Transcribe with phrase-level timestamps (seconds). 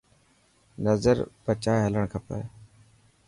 [0.87, 2.41] نظر بچائي هلڙڻ کپي.